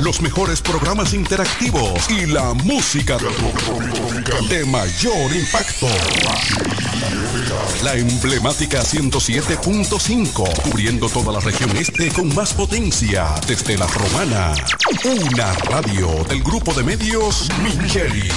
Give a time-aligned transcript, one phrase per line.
[0.00, 3.16] los mejores programas interactivos y la música
[4.50, 5.86] de mayor impacto.
[7.82, 14.52] La emblemática 107.5, cubriendo toda la región este con más potencia, desde la romana.
[15.04, 18.28] Una radio del grupo de medios Micheli.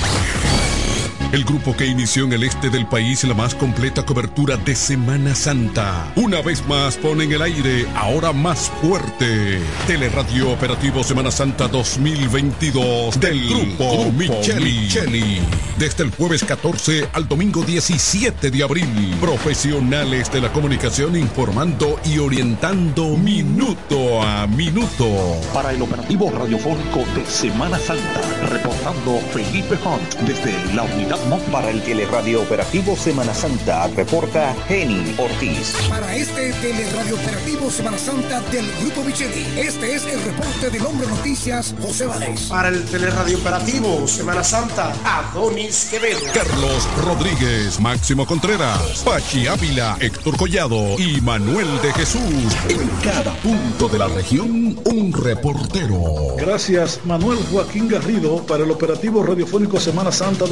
[1.32, 5.36] El grupo que inició en el este del país la más completa cobertura de Semana
[5.36, 6.12] Santa.
[6.16, 13.20] Una vez más pone en el aire, ahora más fuerte, Teleradio Operativo Semana Santa 2022
[13.20, 15.40] del grupo, Micheli.
[15.78, 19.16] Desde el jueves 14 al domingo 17 de abril.
[19.22, 25.06] Profesionales de la comunicación informando y orientando minuto a minuto.
[25.54, 31.19] Para el operativo radiofónico de Semana Santa, reportando Felipe Hunt desde la unidad
[31.52, 35.76] para el teleradio operativo Semana Santa, reporta Jenny Ortiz.
[35.90, 41.08] Para este teleradio operativo Semana Santa del Grupo Micheli, este es el reporte del Hombre
[41.08, 42.44] Noticias, José Valdés.
[42.44, 46.22] Para el teleradio operativo Semana Santa, Adonis Quevedo.
[46.34, 52.56] Carlos Rodríguez, Máximo Contreras, Pachi Ávila, Héctor Collado y Manuel de Jesús.
[52.70, 56.36] En cada punto de la región, un reportero.
[56.38, 60.46] Gracias, Manuel Joaquín Garrido, para el operativo radiofónico Semana Santa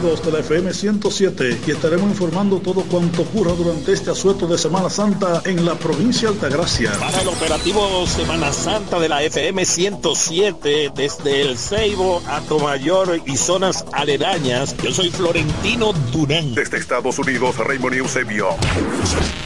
[0.00, 4.58] 2020 de la FM 107 y estaremos informando todo cuanto ocurra durante este asueto de
[4.58, 6.92] Semana Santa en la provincia de Altagracia.
[6.98, 13.36] Para el operativo Semana Santa de la FM 107 desde el Ceibo a Tomayor y
[13.36, 16.54] zonas aledañas, yo soy Florentino Durán.
[16.54, 18.48] Desde Estados Unidos, Raymond Eusebio.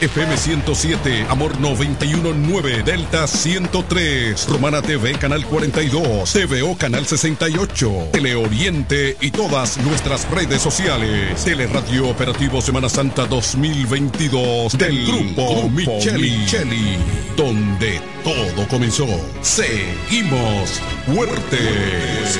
[0.01, 9.31] FM 107, Amor 919, Delta 103, Romana TV, Canal 42, TVO, Canal 68, Teleoriente y
[9.31, 11.43] todas nuestras redes redes sociales.
[11.43, 16.97] Teleradio Operativo Semana Santa 2022 del Grupo, Micheli,
[17.35, 19.05] donde todo comenzó.
[19.41, 22.39] Seguimos fuertes.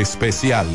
[0.00, 0.66] especial.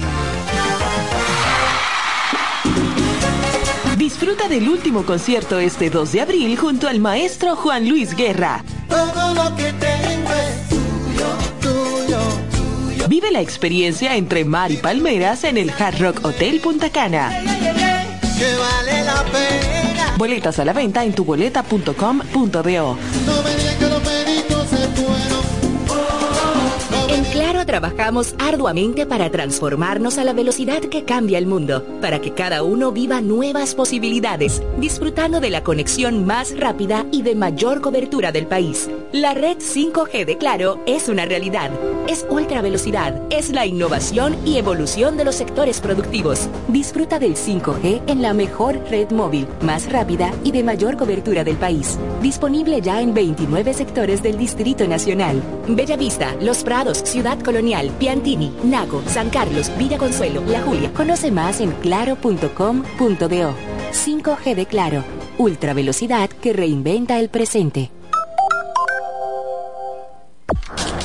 [3.97, 8.63] Disfruta del último concierto este 2 de abril junto al maestro Juan Luis Guerra.
[8.89, 11.27] Todo lo que tengo es tuyo,
[11.61, 12.17] tuyo,
[12.51, 13.07] tuyo.
[13.07, 17.29] Vive la experiencia entre mar y palmeras en el Hard Rock Hotel Punta Cana.
[17.29, 20.15] Que vale la pena.
[20.17, 22.97] Boletas a la venta en tuboleta.com.do.
[23.25, 23.62] No
[27.73, 32.91] trabajamos arduamente para transformarnos a la velocidad que cambia el mundo, para que cada uno
[32.91, 38.91] viva nuevas posibilidades, disfrutando de la conexión más rápida y de mayor cobertura del país.
[39.11, 41.71] La red 5G de Claro es una realidad.
[42.07, 46.47] Es ultra velocidad, es la innovación y evolución de los sectores productivos.
[46.67, 51.55] Disfruta del 5G en la mejor red móvil, más rápida y de mayor cobertura del
[51.57, 51.97] país.
[52.21, 55.41] Disponible ya en 29 sectores del Distrito Nacional.
[55.67, 57.62] Bellavista, Los Prados, Ciudad Colonial,
[57.97, 60.91] Piantini, Nago, San Carlos, Villa Consuelo, La Julia.
[60.93, 63.53] Conoce más en claro.com.do.
[63.91, 65.03] 5G de Claro.
[65.37, 67.89] Ultra velocidad que reinventa el presente.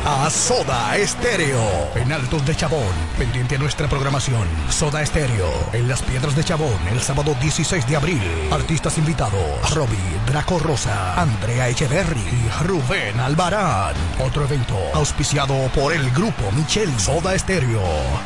[0.04, 1.62] a Soda Estéreo
[1.94, 2.92] en Altos de Chabón.
[3.16, 4.48] Pendiente a nuestra programación.
[4.70, 8.22] Soda Estéreo en Las Piedras de Chabón el sábado 16 de abril.
[8.50, 13.94] Artistas invitados: Robbie, Draco Rosa, Andrea Echeverry y Rubén Albarán.
[14.18, 17.82] Otro evento auspiciado por el grupo Micheli Soda Estéreo.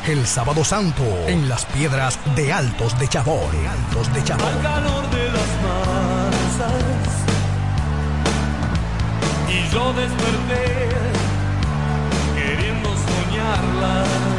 [0.06, 3.50] El sábado santo en Las Piedras de Altos de Chabón.
[3.66, 5.33] Altos de Chabón.
[5.34, 7.10] Las masas
[9.48, 10.64] y yo desperté
[12.36, 14.33] queriendo soñarla.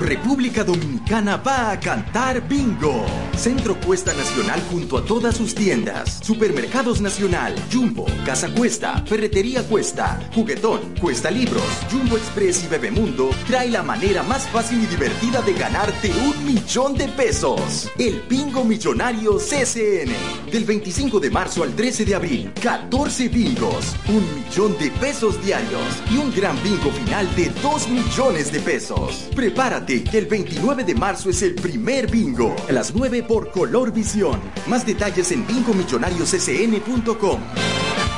[0.00, 3.04] República Dominicana va a cantar bingo.
[3.36, 6.20] Centro Cuesta Nacional junto a todas sus tiendas.
[6.22, 13.70] Supermercados Nacional, Jumbo, Casa Cuesta, Ferretería Cuesta, Juguetón, Cuesta Libros, Jumbo Express y Bebemundo trae
[13.70, 17.90] la manera más fácil y divertida de ganarte un millón de pesos.
[17.98, 20.12] El Bingo Millonario CCN.
[20.52, 25.82] Del 25 de marzo al 13 de abril, 14 bingos, un millón de pesos diarios
[26.10, 29.28] y un gran bingo final de 2 millones de pesos.
[29.34, 32.54] Prepárate que el 29 de marzo es el primer bingo.
[32.68, 34.38] A las 9 por Color Visión.
[34.66, 37.40] Más detalles en bingomillonarioscn.com.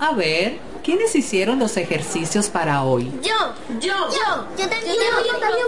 [0.00, 3.10] A ver, ¿quiénes hicieron los ejercicios para hoy?
[3.20, 3.34] Yo,
[3.80, 5.66] yo, yo, yo también, yo, también,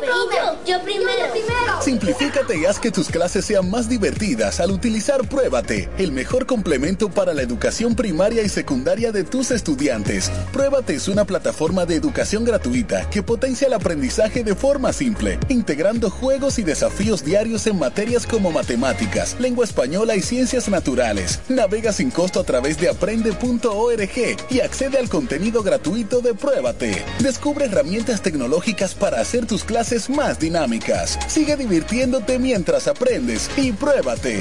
[0.65, 1.33] yo, primero.
[1.33, 1.83] primero.
[1.83, 7.11] Simplifícate y haz que tus clases sean más divertidas al utilizar Pruébate, el mejor complemento
[7.11, 10.31] para la educación primaria y secundaria de tus estudiantes.
[10.53, 16.09] Pruébate es una plataforma de educación gratuita que potencia el aprendizaje de forma simple, integrando
[16.09, 21.41] juegos y desafíos diarios en materias como matemáticas, lengua española y ciencias naturales.
[21.49, 24.20] Navega sin costo a través de aprende.org
[24.51, 27.05] y accede al contenido gratuito de Pruébate.
[27.21, 31.19] Descubre herramientas tecnológicas para hacer tus clases más dinámicas.
[31.27, 34.41] Sigue divirtiéndote mientras aprendes y pruébate.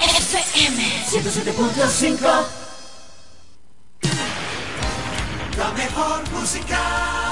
[0.00, 2.18] FM 107.5
[5.56, 7.31] La mejor música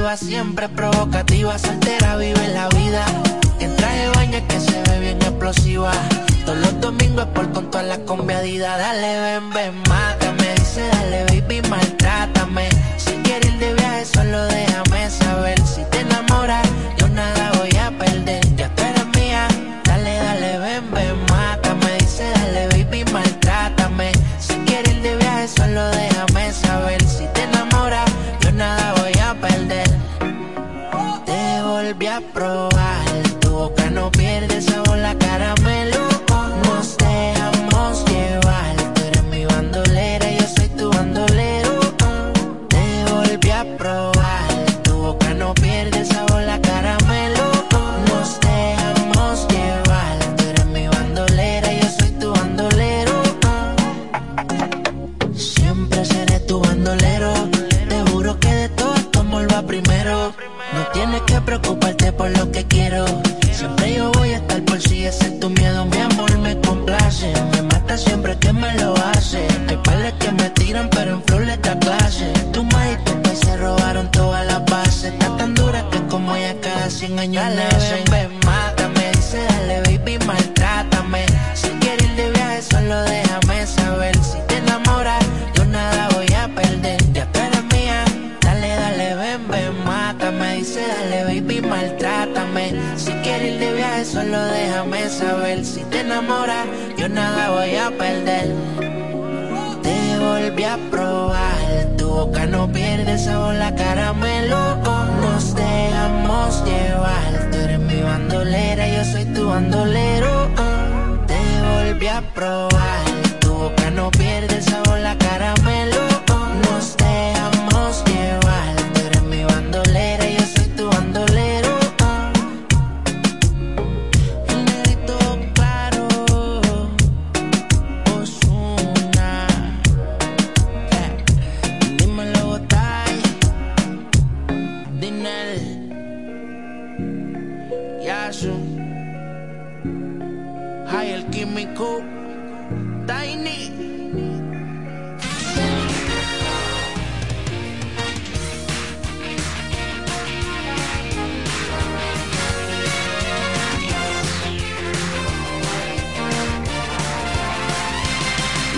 [0.00, 3.04] la sativa, siempre provocativa, soltera vive la vida.
[3.58, 5.92] En traje baño que se ve bien explosiva.
[6.44, 8.78] Todos los domingos por con todas las conviadidas.
[8.78, 10.54] Dale, ven, ven, mátame.
[10.56, 12.68] Dice, dale, baby, maltrátame.
[12.96, 15.60] Si quieres ir de viaje, solo déjame saber.
[15.66, 15.99] Si te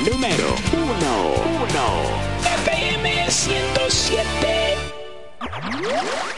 [0.05, 0.83] Número 1.
[1.63, 1.83] 1.
[2.65, 4.77] FM 107.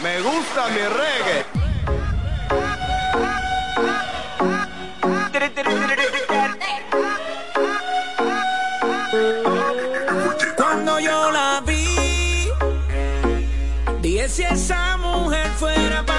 [0.03, 1.44] Me gusta mi reggae.
[14.25, 16.14] que si esa mujer fuera para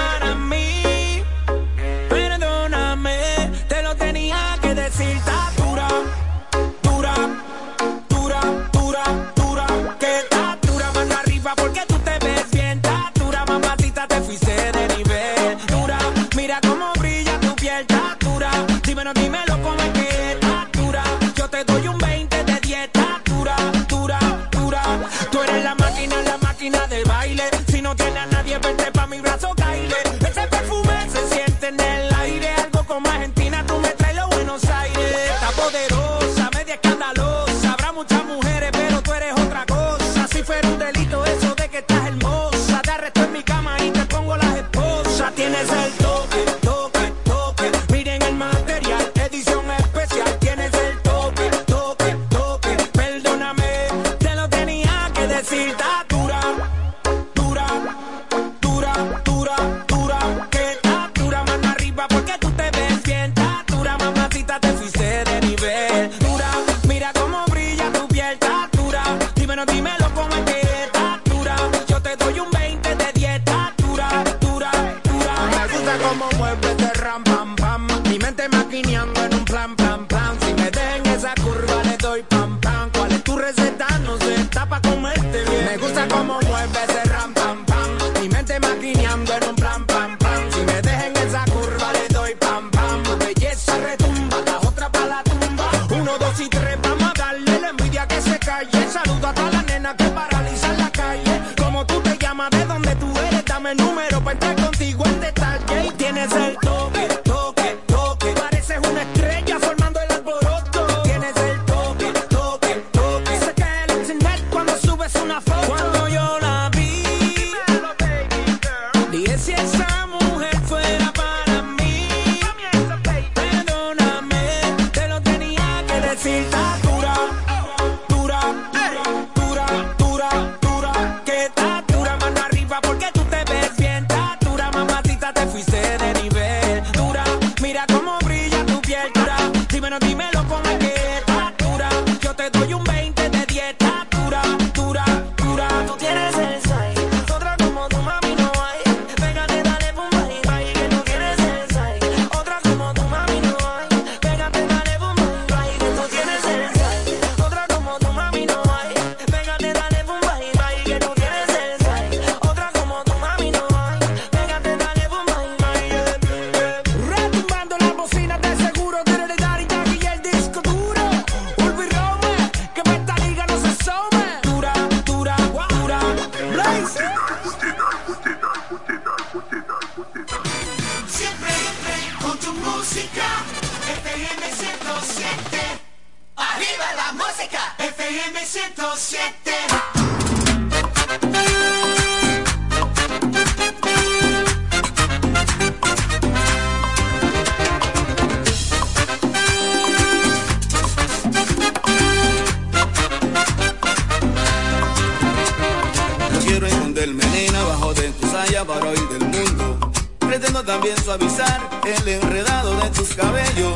[210.86, 213.74] también suavizar el enredado de tus cabellos.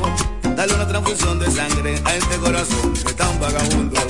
[0.55, 4.01] Dale una transfusión de sangre a este corazón que tan vagabundo.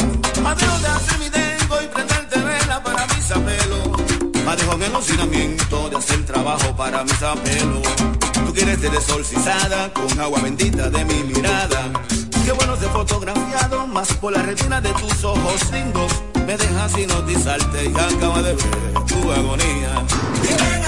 [0.44, 4.44] Adiós de hacer mi dengo y prenderte vela para mis apelos.
[4.44, 7.86] Manejo en el hacinamiento de hacer trabajo para mis apelos.
[8.32, 11.90] Tú quieres ser desorcizada con agua bendita de mi mirada.
[12.44, 16.12] Qué bueno ser fotografiado más por la retina de tus ojos lindos.
[16.46, 20.79] Me dejas sin hipnotizarte y acaba de ver tu agonía.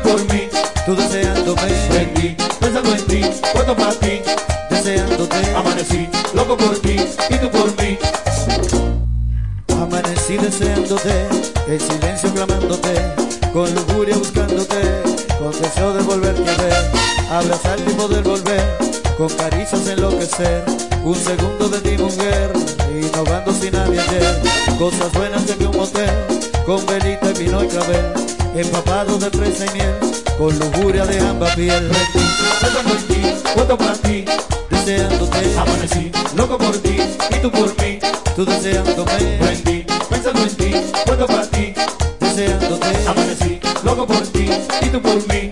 [0.00, 0.48] Tú por mí,
[0.86, 1.62] tú deseándome,
[2.60, 3.20] pensando en ti,
[3.52, 4.20] puesto para ti,
[4.70, 6.96] deseándote, amanecí, loco por ti,
[7.30, 7.98] y tú por mí.
[9.80, 11.28] Amanecí deseándote,
[11.66, 12.94] en silencio clamándote,
[13.52, 14.80] con lujuria buscándote,
[15.38, 16.90] con deseo de volverte a ver,
[17.30, 18.78] abrazarte y poder volver,
[19.16, 20.64] con caricias enloquecer,
[21.04, 22.52] un segundo de ti mujer,
[22.92, 24.42] innovando sin nadie ayer,
[24.78, 26.27] cosas buenas de que un motel,
[26.68, 28.12] con velita y vino y clavel,
[28.54, 29.94] empapado de fresa y miel,
[30.36, 31.90] con lujuria de ambas piel,
[32.60, 33.22] Pensando en ti,
[33.54, 34.26] puesto para ti,
[34.68, 36.98] deseándote, amanecí, loco por ti,
[37.30, 37.98] y tú por mí,
[38.36, 40.74] tú deseándome, prendí, pensando en ti,
[41.06, 41.72] puesto para ti,
[42.20, 44.50] deseándote, amanecí, loco por ti,
[44.82, 45.50] y tú por mí.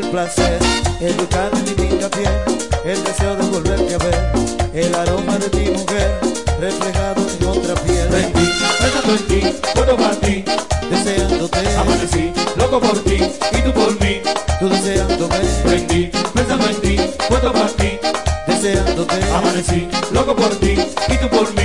[0.00, 0.58] Del placer
[1.00, 2.30] educado en distinta piel
[2.84, 4.32] el deseo de volverte a ver
[4.74, 6.20] el aroma de ti mujer
[6.60, 8.06] reflejado en otra piel.
[8.08, 10.44] Prendí, pensando en ti, puesto para ti,
[10.90, 11.76] deseándote.
[11.76, 13.16] amanecí, loco por ti,
[13.52, 14.20] y tú por mí,
[14.60, 15.38] tú deseándome.
[15.64, 16.96] Prendí, pensando en ti,
[17.30, 17.98] puesto para ti,
[18.46, 19.32] deseándote.
[19.32, 20.76] amanecí, loco por ti,
[21.08, 21.55] y tú por mí.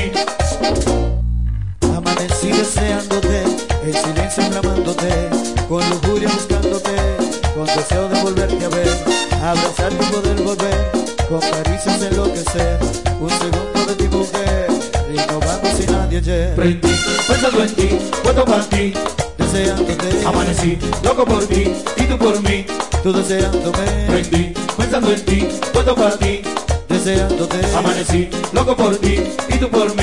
[21.21, 22.65] Loco por ti, y tú por mí,
[23.03, 26.41] tú deseándome, prendí, pensando en ti, puesto para ti,
[26.89, 30.00] deseándote, amanecí, loco por ti, y tú por mí.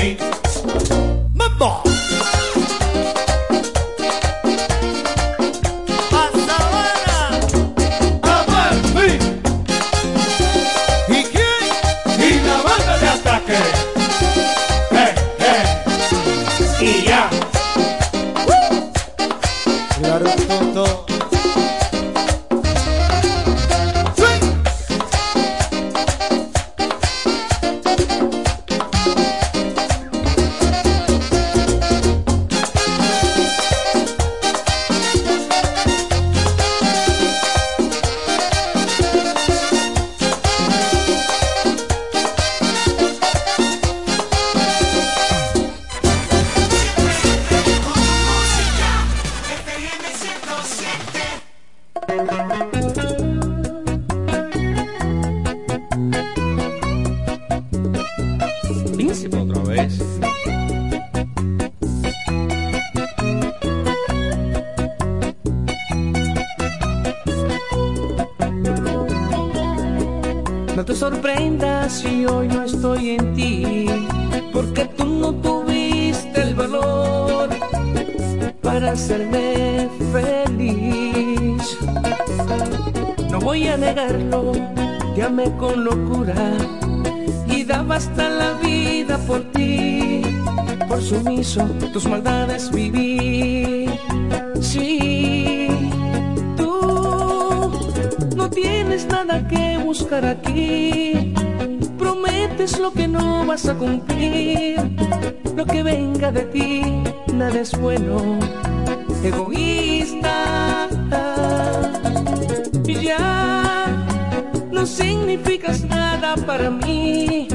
[115.29, 117.47] Significas nada para mí.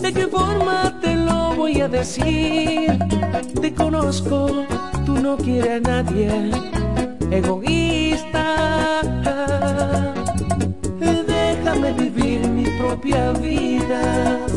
[0.00, 2.98] ¿De qué forma te lo voy a decir?
[3.60, 4.64] Te conozco,
[5.04, 6.50] tú no quieres a nadie.
[7.30, 9.02] Egoísta,
[10.98, 14.53] déjame vivir mi propia vida.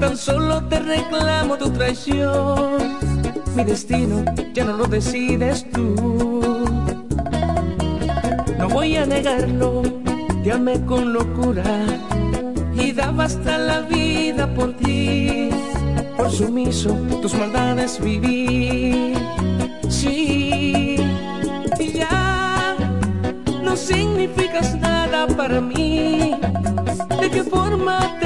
[0.00, 2.98] Tan solo te reclamo tu traición.
[3.56, 6.56] Mi destino ya no lo decides tú.
[8.58, 9.82] No voy a negarlo,
[10.44, 11.64] te amé con locura
[12.74, 15.50] y daba hasta la vida por ti.
[16.16, 19.14] Por sumiso, tus maldades viví.
[19.88, 20.96] Sí,
[21.78, 22.76] y ya
[23.62, 26.36] no significas nada para mí.
[27.20, 28.25] ¿De qué forma te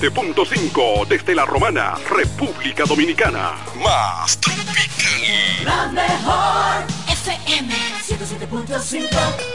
[0.00, 3.52] 107.5 desde la Romana, República Dominicana.
[3.84, 5.62] Más tropical.
[5.62, 7.74] La mejor FM
[8.08, 9.49] 107.5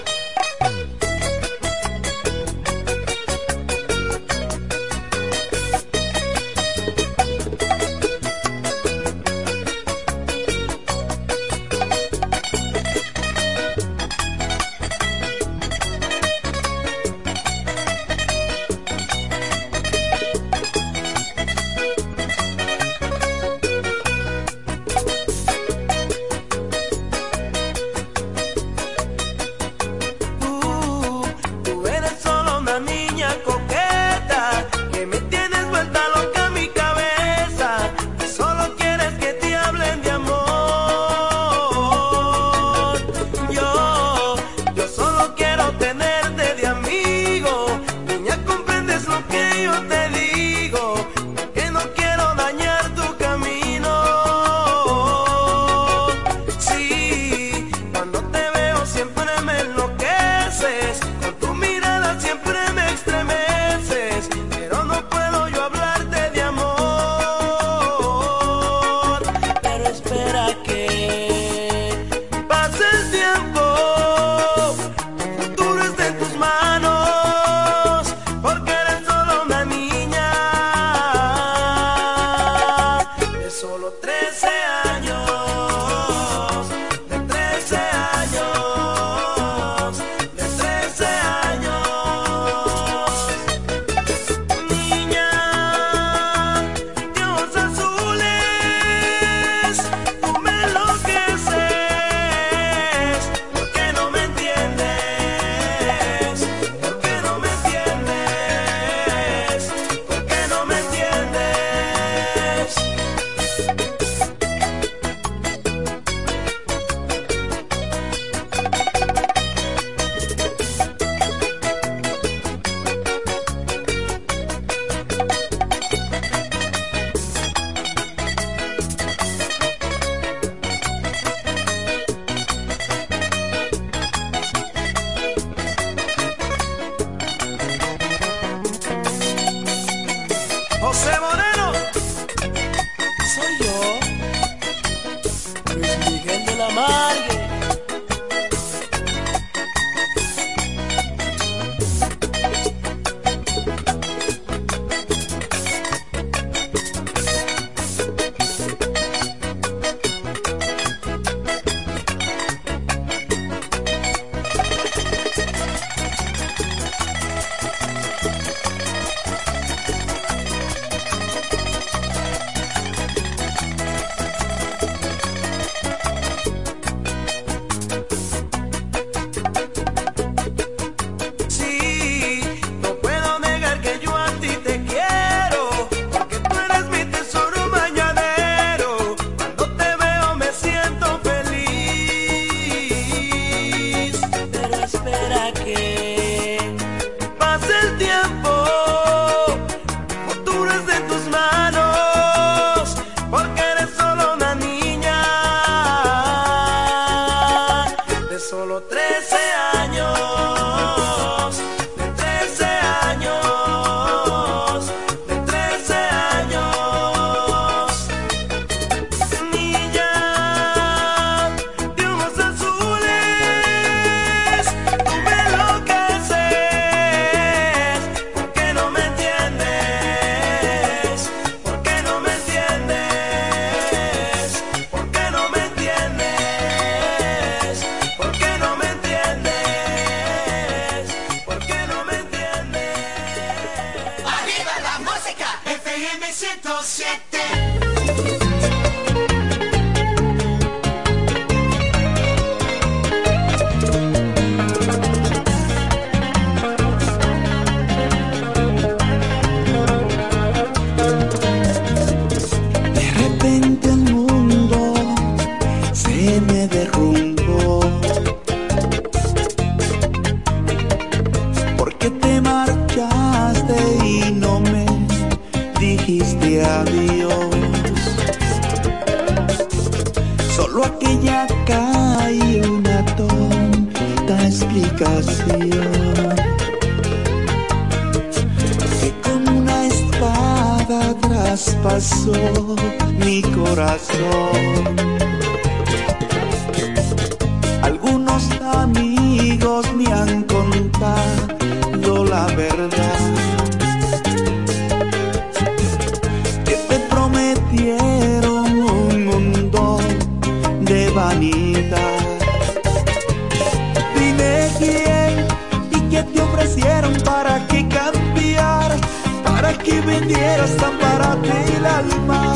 [321.85, 322.53] alma.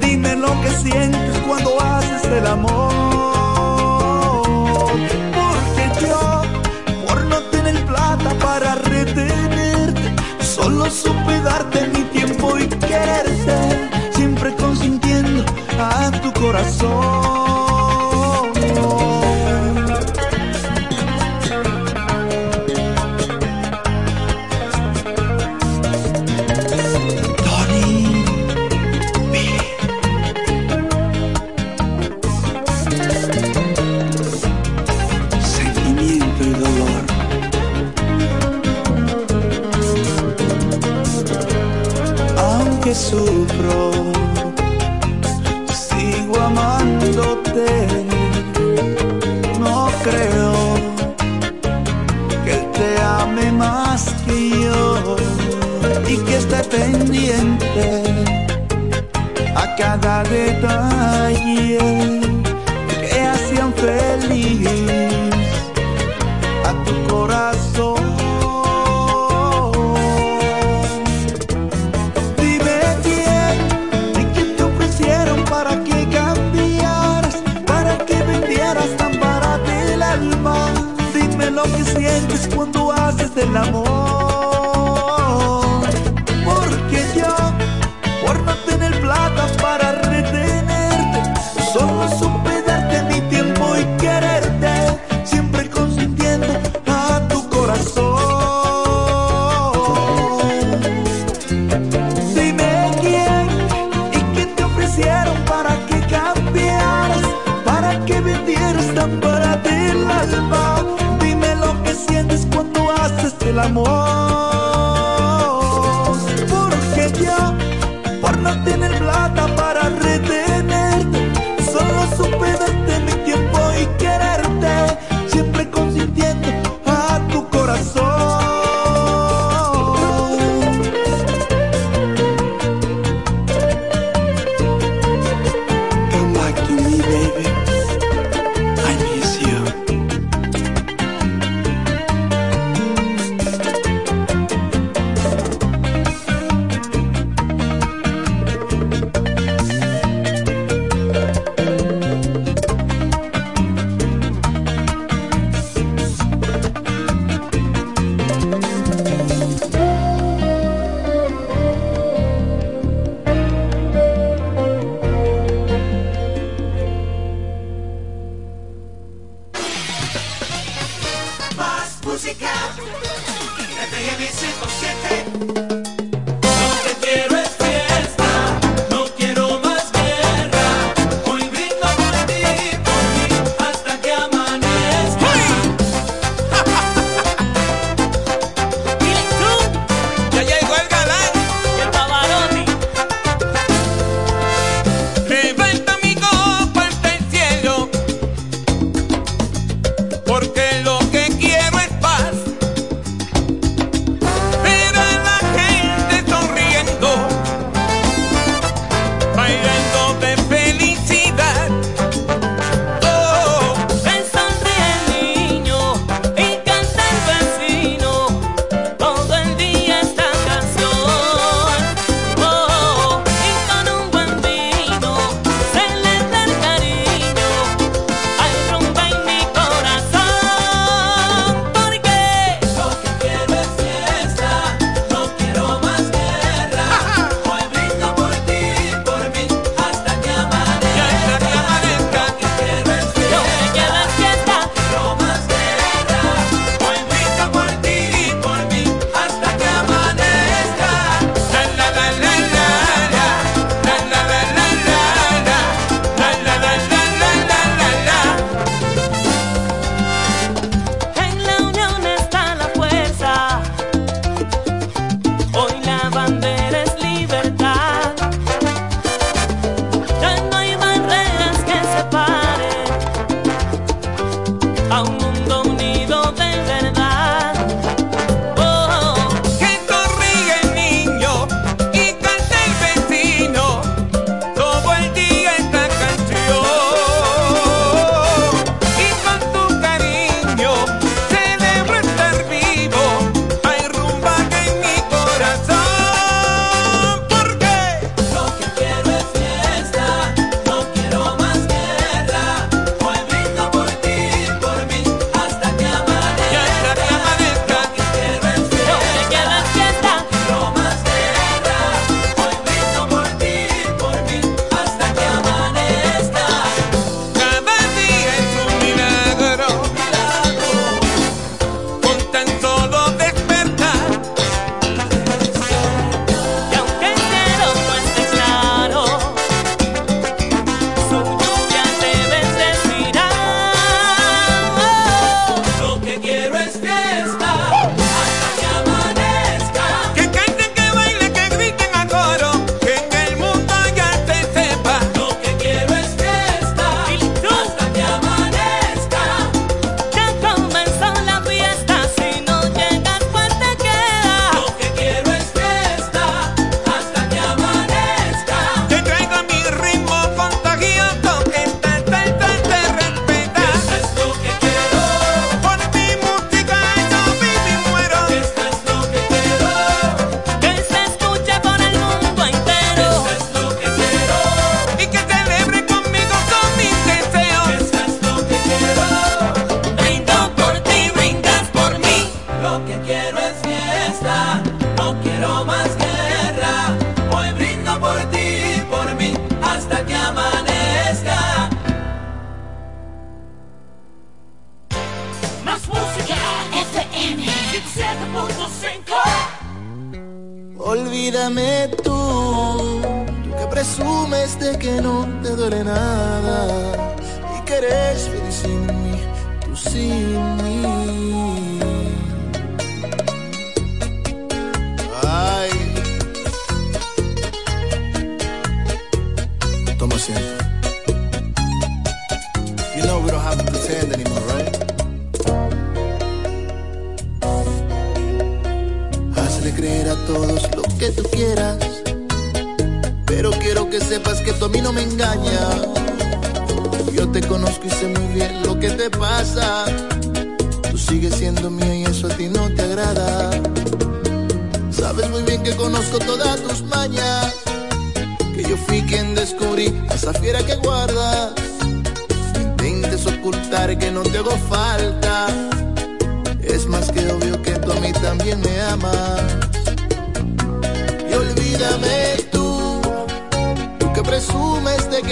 [0.00, 2.92] Dime lo que sientes cuando haces el amor.
[5.38, 6.42] Porque yo,
[7.06, 15.44] por no tener plata para retenerte, solo supe darte mi tiempo y quererte, siempre consintiendo
[15.78, 17.21] a tu corazón.
[60.02, 62.31] cada detalle.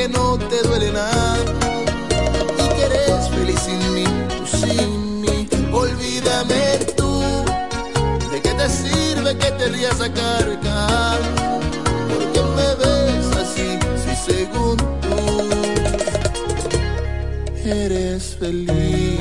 [0.01, 1.37] que no te duele nada
[2.59, 5.49] y que eres feliz sin mí, tú sin mí.
[5.71, 7.21] Olvídame tú,
[8.33, 11.19] ¿de qué te sirve que te rías a cargar?
[12.11, 13.69] ¿Por qué me ves así
[14.03, 15.19] si según tú
[17.69, 19.20] eres feliz?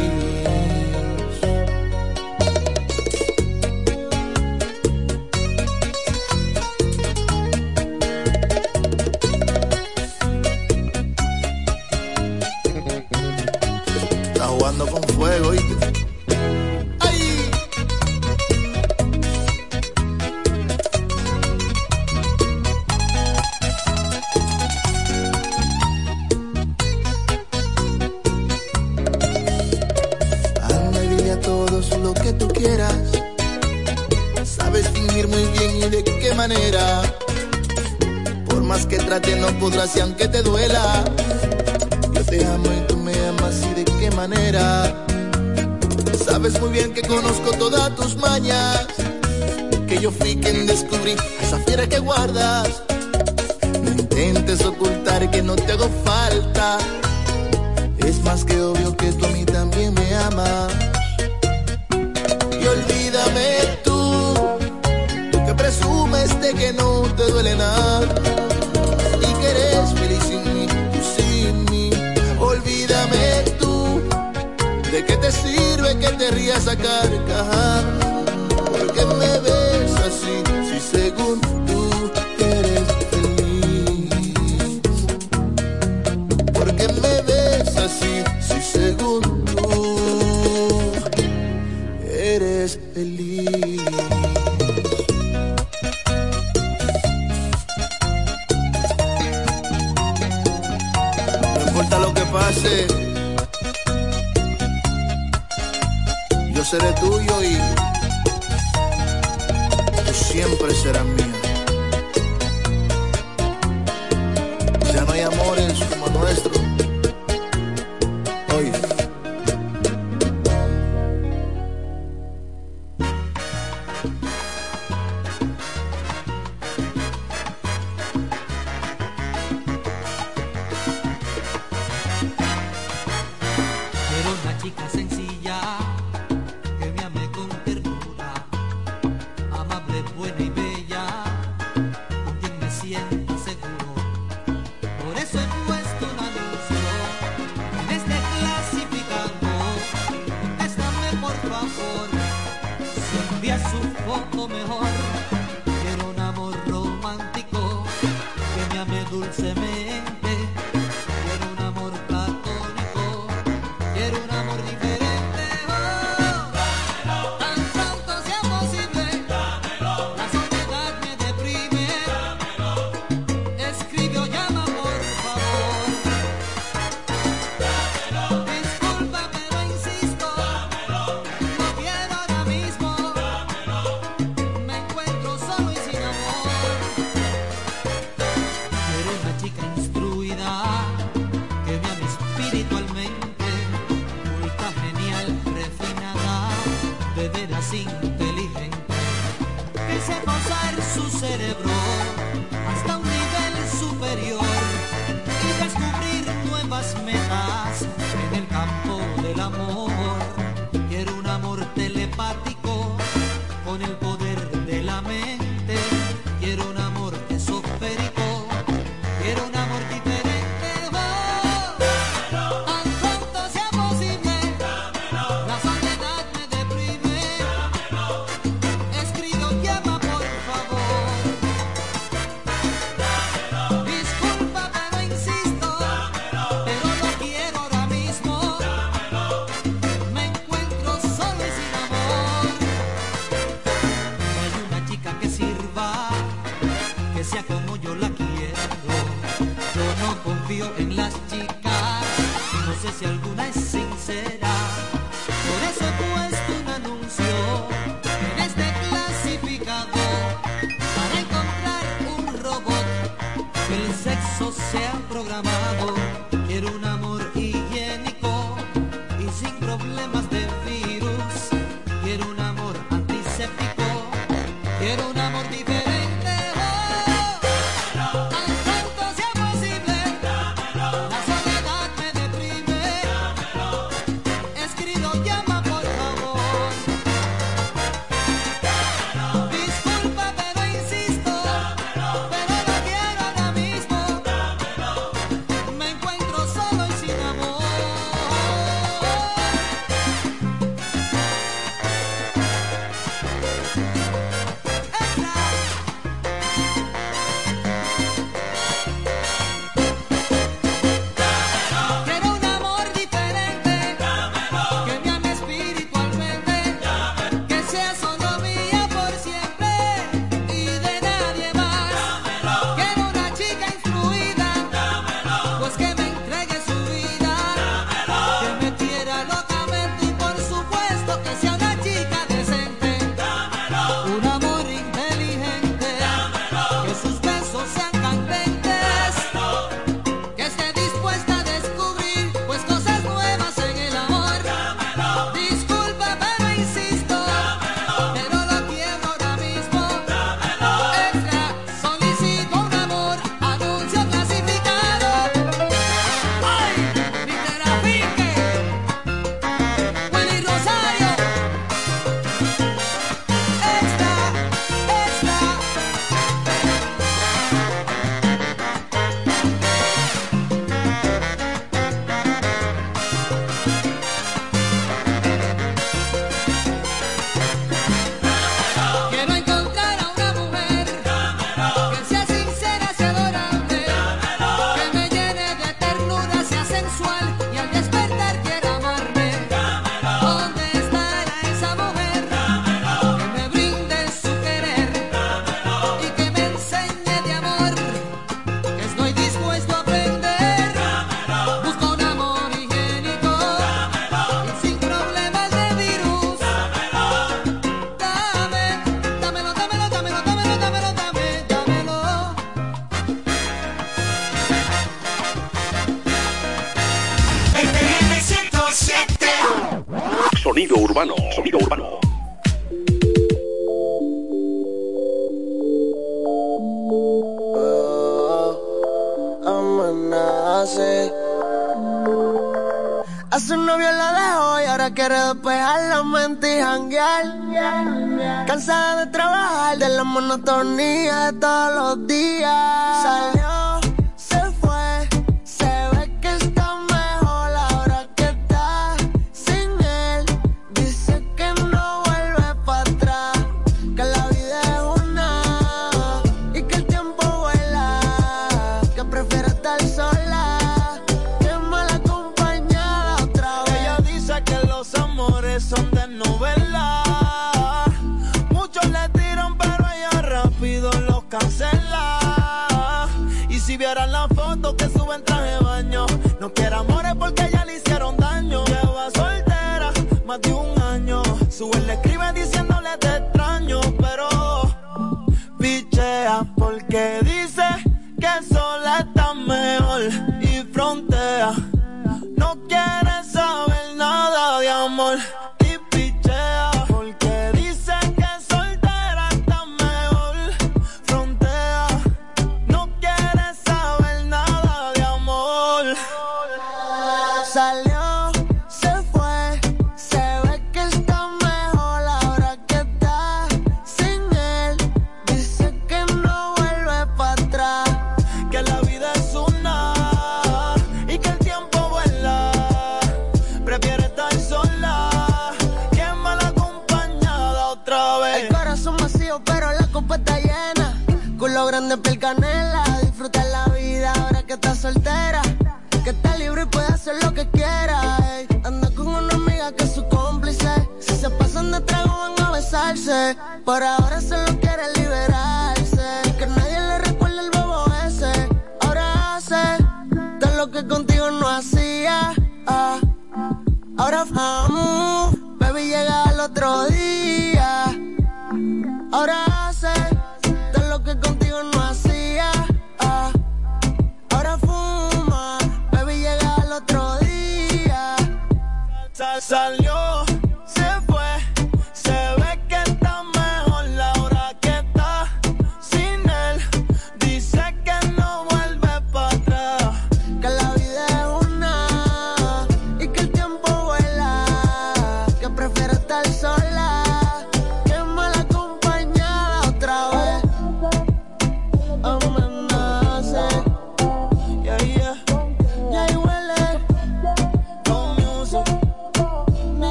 [440.03, 442.68] Monotonía todos los días.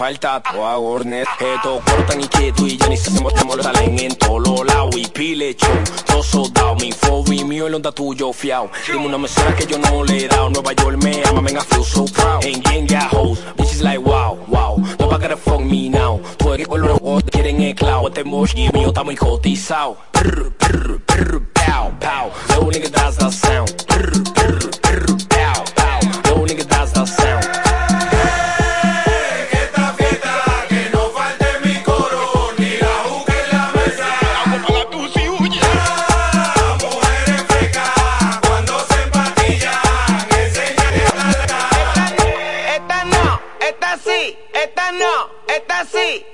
[0.00, 0.40] falta.
[0.40, 4.64] Toda hornet Esto cortan y quieto y ya ni se me salen en todos los
[4.64, 5.76] lados y pile show
[6.06, 6.90] Todo soldado, mi
[7.36, 8.70] y mío el onda tuyo fiao.
[8.86, 11.84] Dime una mesera que yo no le he dado Nueva York me ama, venga feel
[11.84, 12.44] so proud.
[12.44, 13.10] En gang ya
[13.56, 14.78] bitches like wow, wow.
[14.98, 16.18] Nobody to fuck me now.
[16.38, 21.00] Tú eres con los quieren el cloud Este moshi mío está muy cotizado Prr, prr,
[21.06, 22.30] prr, pow, pow.
[22.48, 23.68] Little nigga that's the sound.
[23.86, 25.19] Prr, prr, prr,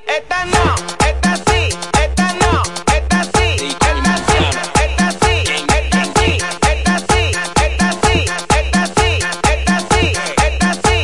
[0.07, 0.75] esta no,
[1.07, 1.69] esta sí,
[2.03, 2.63] esta no,
[2.95, 4.43] esta sí, esta sí,
[4.83, 5.35] esta sí,
[5.69, 6.33] esta sí,
[6.71, 7.23] esta sí,
[7.67, 8.17] esta sí,
[8.57, 9.11] esta sí,
[9.53, 10.05] esta sí,
[10.47, 10.99] esta sí.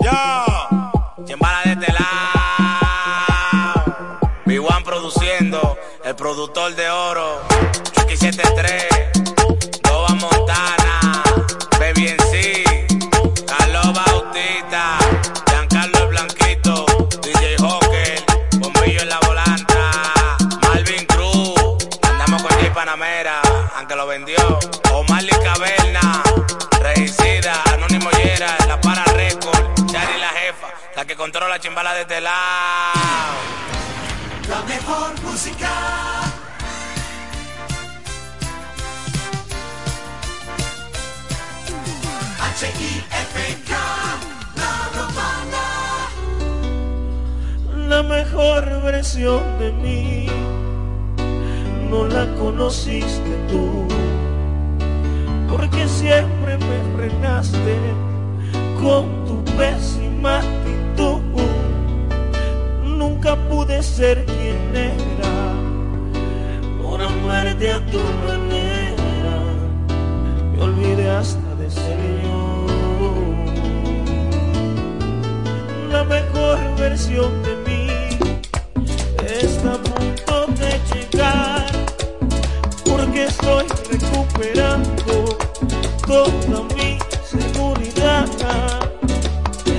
[0.00, 0.18] Yo,
[1.26, 2.14] quien de este lado,
[4.46, 5.60] B1 produciendo,
[6.04, 7.17] el productor de oro.
[31.60, 33.38] chimbala desde este lado.
[34.48, 35.70] La mejor música.
[42.40, 43.72] H-I-F-K,
[44.56, 45.66] la romana.
[47.88, 50.26] La mejor versión de mí
[51.90, 53.88] no la conociste tú,
[55.48, 57.76] porque siempre me frenaste
[58.80, 60.77] con tu pésima actitud
[63.18, 65.52] nunca pude ser quien era
[66.80, 69.34] por amarte a tu manera.
[70.52, 72.66] Me olvidé hasta de ser yo.
[75.90, 77.88] La mejor versión de mí
[79.26, 81.66] está a punto de llegar
[82.84, 85.38] porque estoy recuperando
[86.06, 88.28] toda mi seguridad.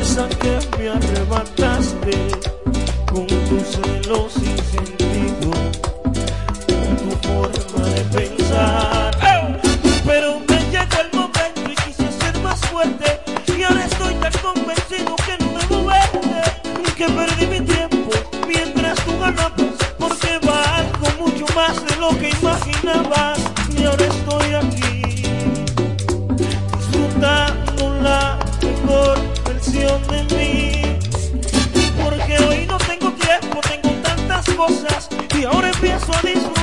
[0.01, 2.58] Esa que me arrebataste
[3.19, 5.51] con tus celos sin sentido,
[6.67, 9.11] con tu forma de pensar.
[10.05, 13.19] Pero me llegó el momento y quise ser más fuerte,
[13.57, 16.51] y ahora estoy tan convencido que no me moveré,
[16.95, 18.11] que perdí mi tiempo
[18.47, 23.39] mientras tú ganabas, porque valgo mucho más de lo que imaginabas,
[23.77, 25.23] y ahora estoy aquí
[26.77, 30.68] disfrutando la mejor versión de mí.
[34.59, 35.07] cosas
[35.39, 36.58] y ahora empiezo a disfrutar.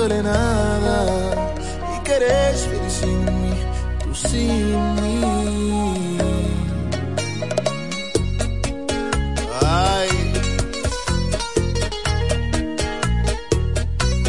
[0.00, 1.52] Duele nada
[1.94, 3.52] y que eres feliz sin mí,
[4.02, 5.20] tú sin mí.
[9.60, 10.08] Ay.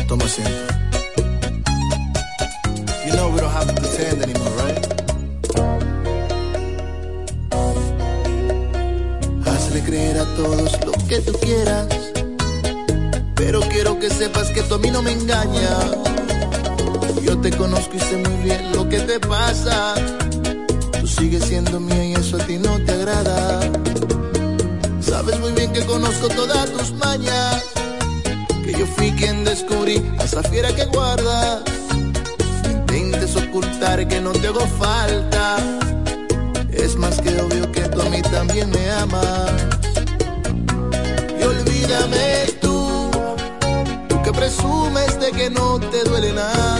[0.09, 0.73] Toma asiento.
[3.05, 4.83] You know we don't have to pretend anymore, right?
[9.45, 12.00] Hazle creer a todos lo que tú quieras.
[14.21, 15.97] Sepas que tú a mí no me engañas.
[17.23, 19.95] Yo te conozco y sé muy bien lo que te pasa.
[20.99, 23.61] Tú sigues siendo mía y eso a ti no te agrada.
[25.01, 27.63] Sabes muy bien que conozco todas tus mañas.
[28.63, 31.63] Que yo fui quien descubrí a esa fiera que guardas.
[32.69, 35.57] Intentes ocultar que no te hago falta.
[36.71, 39.51] Es más que obvio que tú a mí también me amas.
[41.39, 42.60] Y olvídame
[44.33, 46.79] presumes de que no te duele nada.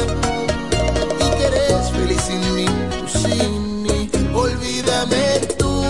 [1.19, 2.65] Y que eres feliz sin mí,
[3.07, 4.09] sin mí.
[4.33, 5.81] Olvídame tú,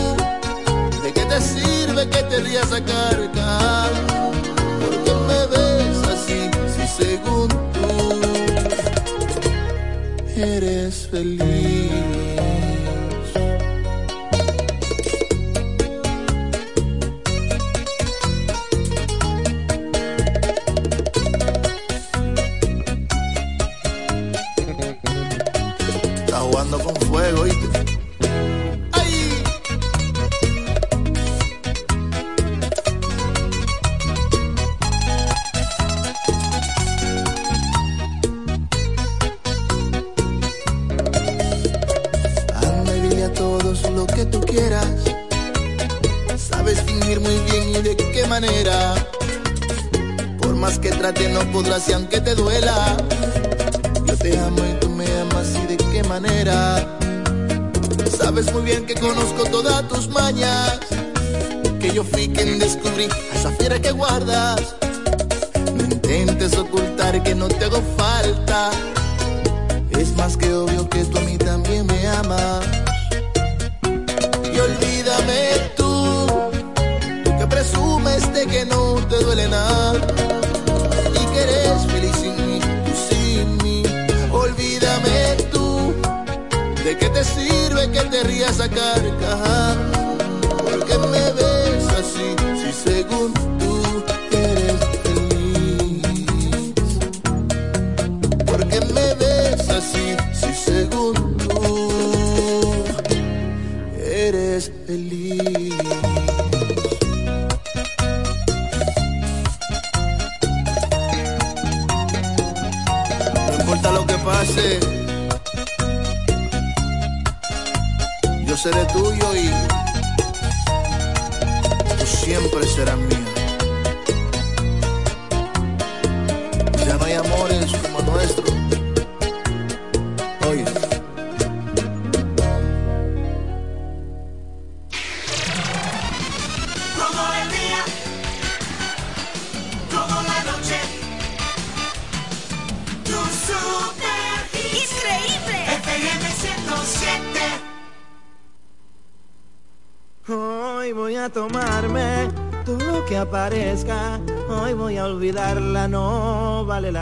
[1.03, 3.89] de qué te sirve que te rías a cargar.
[4.81, 7.89] Porque me ves así, si según tú
[10.35, 12.30] eres feliz.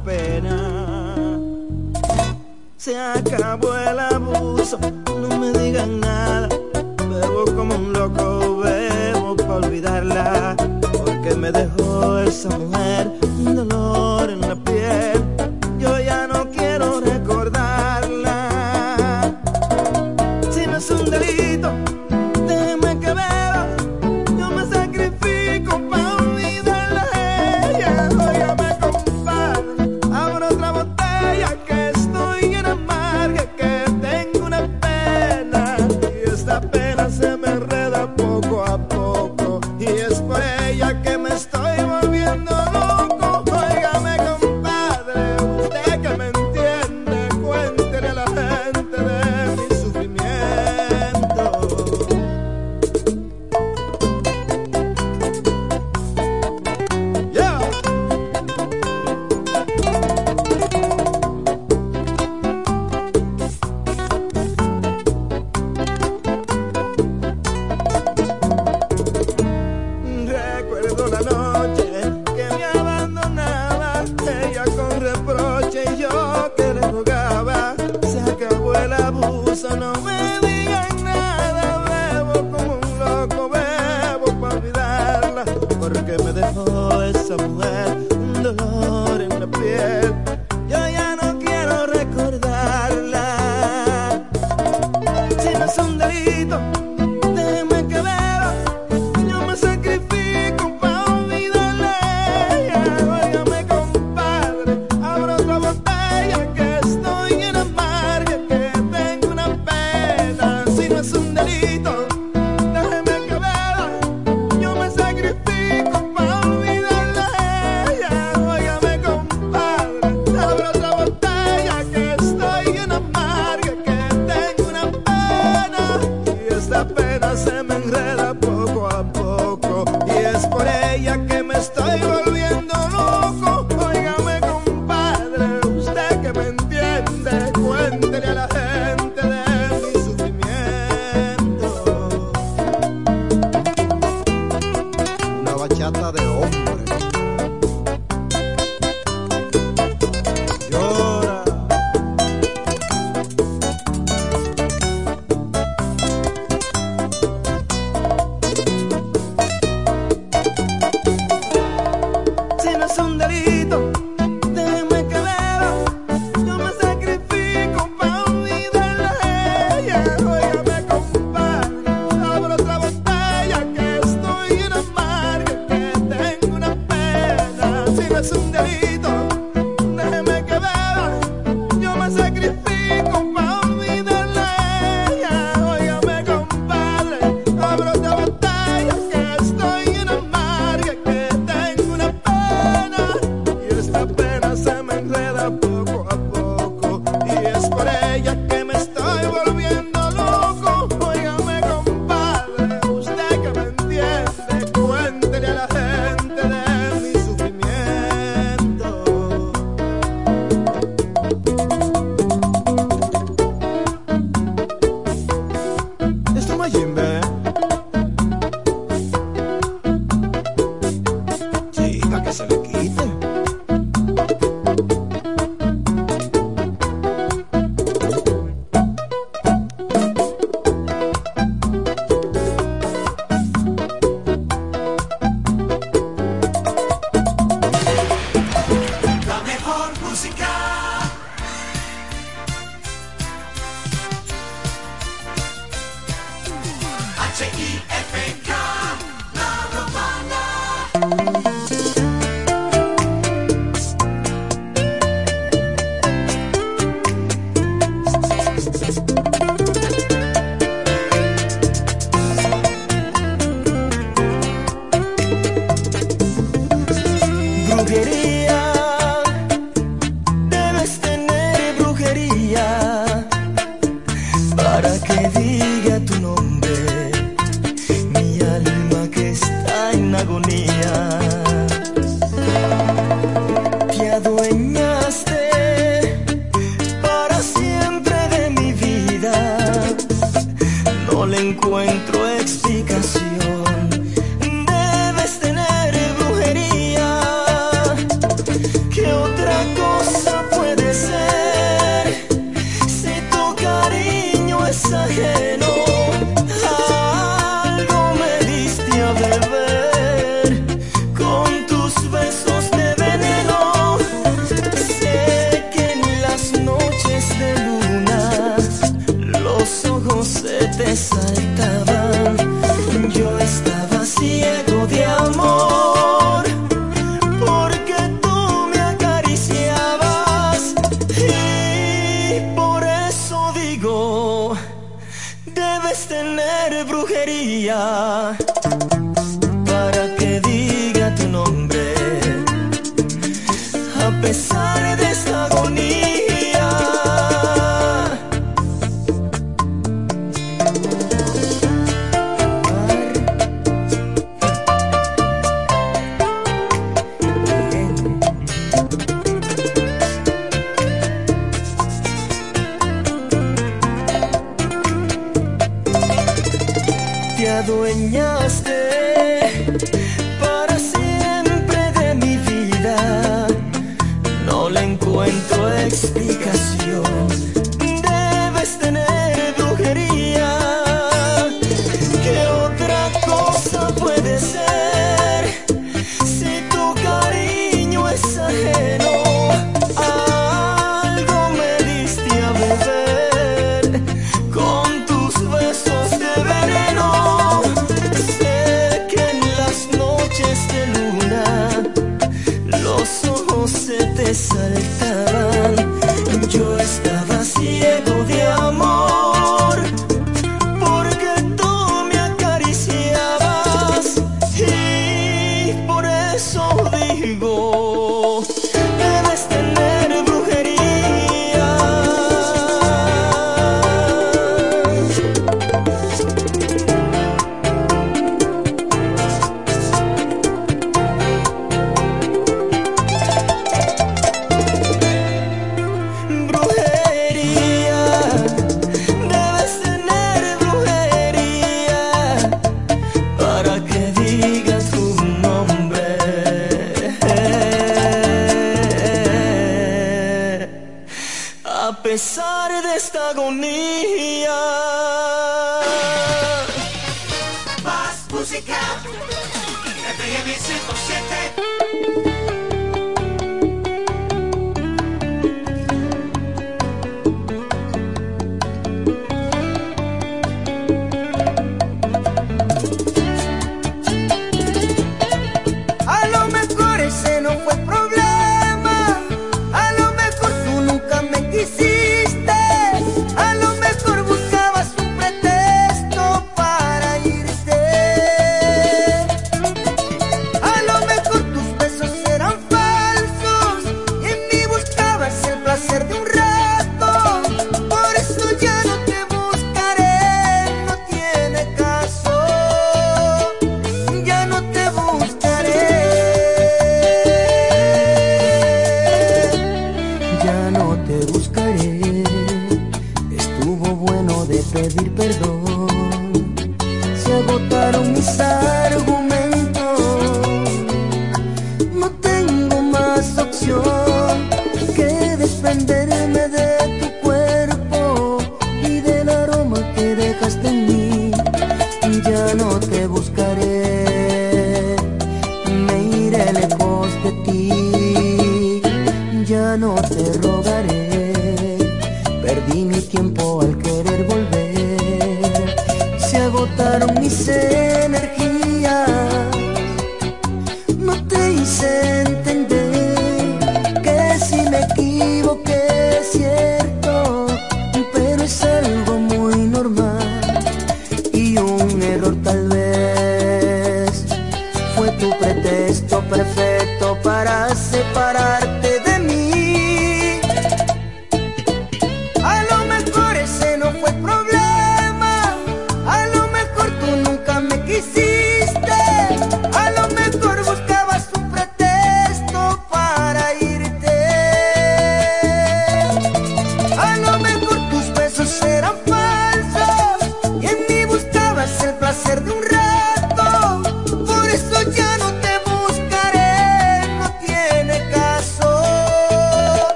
[0.00, 1.38] pena.
[2.76, 6.48] Se acabó el abuso, no me digan nada.
[7.08, 10.56] Bebo como un loco, bebo para olvidarla.
[11.04, 13.10] Porque me dejó esa mujer.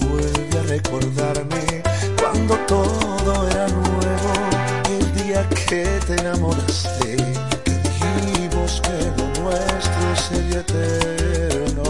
[0.00, 1.82] Vuelve a recordarme
[2.20, 4.32] cuando todo era nuevo,
[4.90, 7.16] el día que te enamoraste.
[7.64, 11.84] Te dijimos que lo nuestro sería eterno.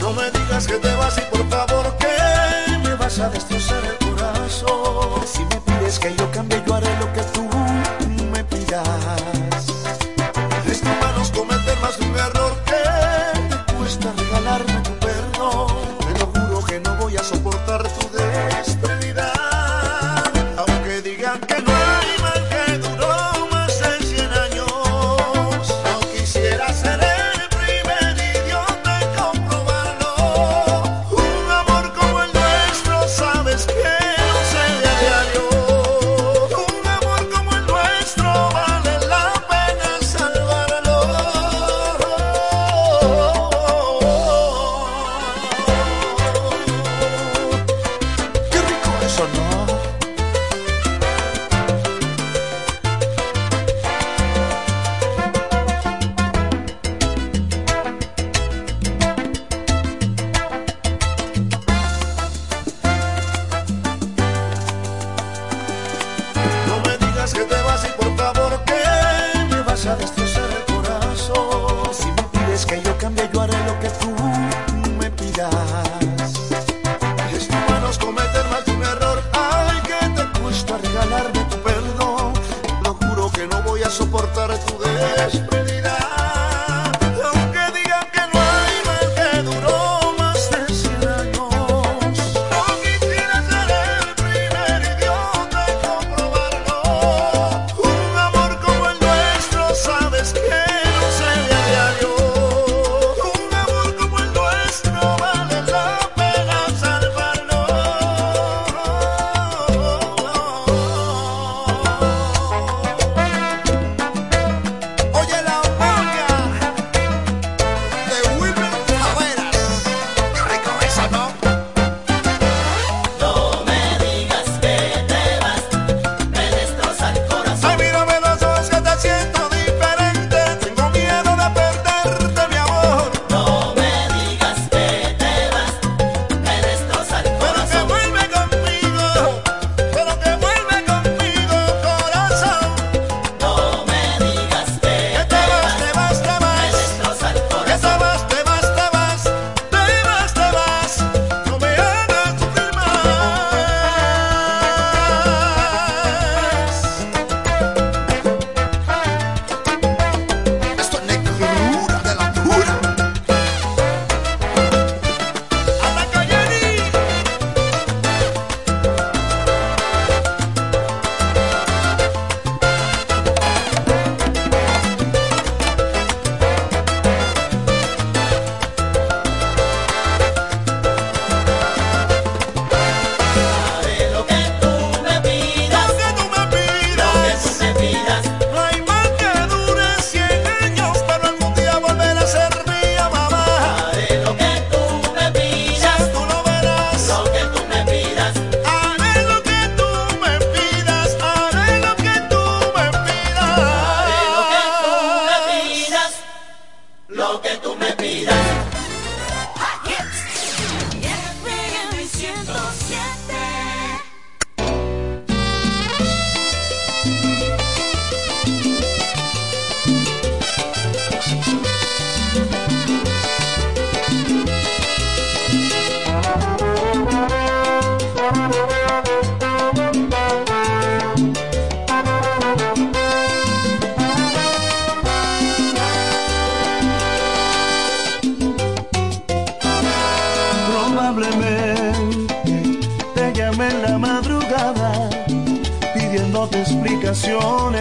[0.00, 4.03] No me digas que te vas y por favor que me vas a destrozar el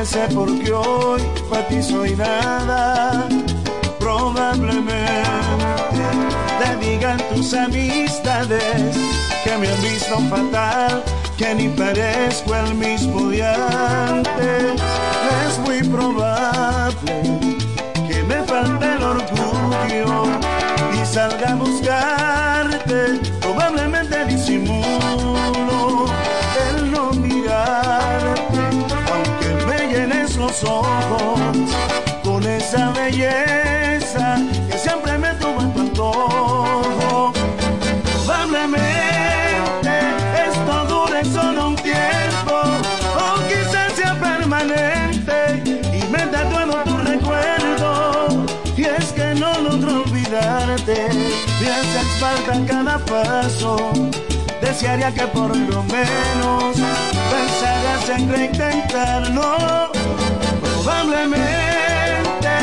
[0.03, 3.27] explicaciones, sé por qué hoy para ti soy nada.
[3.99, 4.83] Probablemente
[6.59, 8.95] te digan tus amistades
[9.43, 11.03] que me han visto fatal,
[11.37, 14.81] que ni parezco el mismo de antes.
[15.47, 16.32] Es muy probable
[52.23, 53.91] falta cada paso.
[54.61, 56.75] Desearía que por lo menos
[57.33, 59.91] pensaras en reintentarlo.
[60.61, 62.55] Probablemente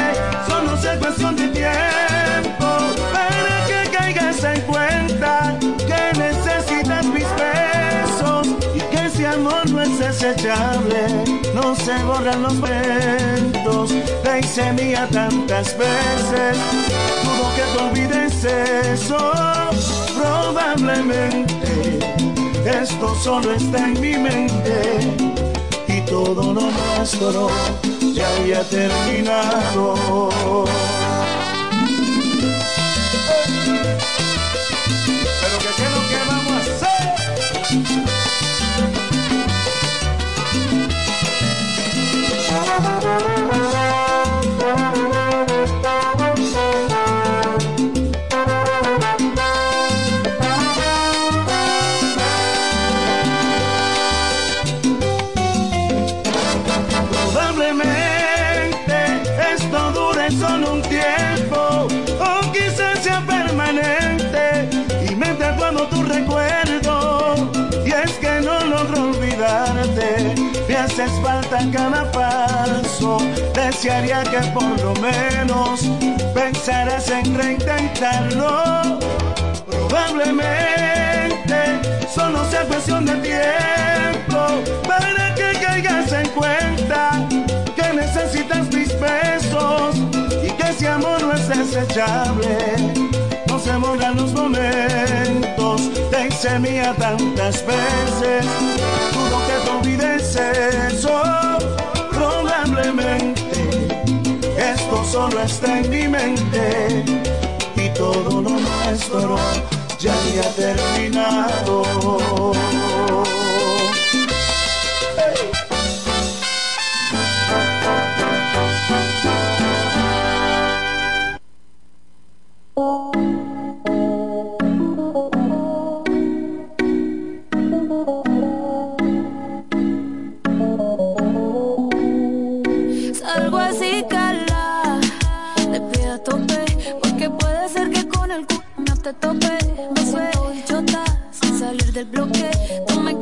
[0.48, 2.68] solo sea cuestión de tiempo
[3.14, 5.58] para que caigas en cuenta
[5.88, 11.39] que necesitas mis besos y que ese amor no es desechable.
[11.62, 13.90] No se borran los momentos,
[14.22, 16.56] te hice mía tantas veces.
[17.22, 19.18] Dudo que te olvides eso,
[20.16, 21.98] probablemente.
[22.64, 25.00] Esto solo está en mi mente
[25.86, 27.50] y todo lo nuestro
[28.14, 30.64] ya había terminado.
[71.58, 73.18] En cada paso
[73.54, 75.80] desearía que por lo menos
[76.32, 79.00] pensaras en reintentarlo
[79.66, 81.80] probablemente
[82.14, 87.26] solo sea cuestión de tiempo para que caigas en cuenta
[87.74, 89.96] que necesitas mis besos
[90.44, 92.58] y que ese amor no es desechable.
[93.48, 98.46] No se borran los momentos, te hice mía tantas veces.
[100.00, 101.22] Te olvides eso,
[102.10, 103.88] probablemente.
[104.56, 107.04] Esto solo está en mi mente
[107.76, 109.36] y todo lo nuestro
[109.98, 111.82] ya había terminado.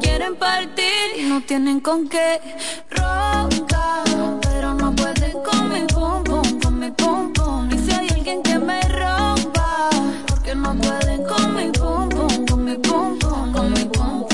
[0.00, 2.40] Quieren partir y no tienen con qué.
[2.90, 4.02] Ronca,
[4.42, 7.68] pero no pueden con mi pum pum, con mi pum pum.
[7.72, 9.90] Y si hay alguien que me rompa,
[10.26, 14.24] porque no pueden con mi pum pum, con mi pum pum, con mi pum.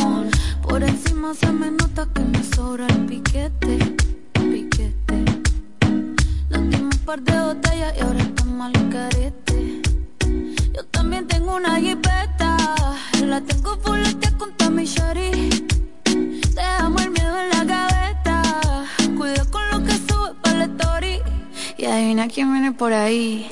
[0.62, 3.78] Por encima se me nota que me sobra el piquete,
[4.32, 5.24] piquete.
[6.50, 9.82] Nos par de botellas y ahora estamos al carete.
[10.74, 12.56] Yo también tengo una jipeta,
[13.22, 14.53] la tengo fuletea con
[22.24, 23.46] Adivina quién viene por ahí.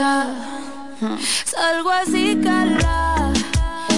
[0.00, 3.30] Salgo así, cala.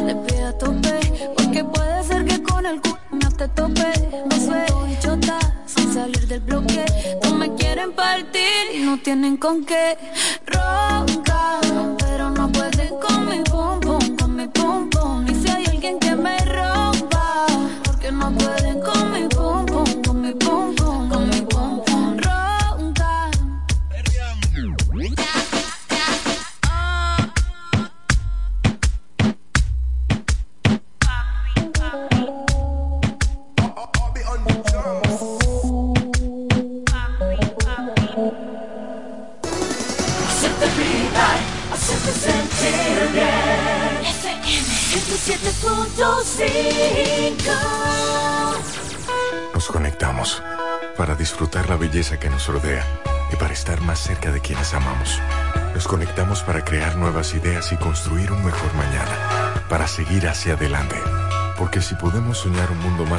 [0.04, 0.98] Le pido a tope,
[1.36, 3.92] porque puede ser que con el culo no te tope.
[4.28, 6.84] Me siento bichota, sin salir del bloque.
[7.22, 9.96] No me quieren partir y no tienen con qué.